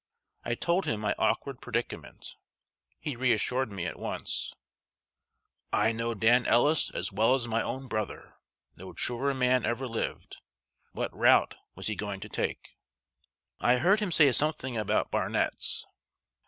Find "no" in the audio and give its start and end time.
8.75-8.93